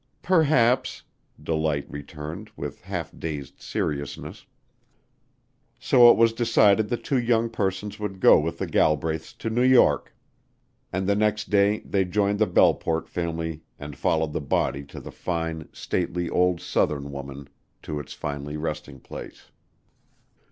[0.23, 1.03] "Perhaps!"
[1.43, 4.47] Delight returned with half dazed seriousness.
[5.77, 9.61] So it was decided the two young persons would go with the Galbraiths to New
[9.61, 10.15] York,
[10.91, 15.11] and the next day they joined the Belleport family and followed the body of the
[15.11, 17.47] fine, stately old Southern woman
[17.83, 19.51] to its last resting place.